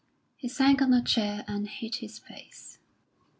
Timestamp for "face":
2.17-2.79